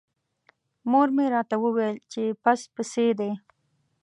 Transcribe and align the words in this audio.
مور 0.89 1.07
مې 1.15 1.25
راته 1.35 1.55
وویل 1.63 1.95
چې 2.11 2.21
پس 2.43 2.59
پسي 2.73 3.07
دی. 3.19 3.31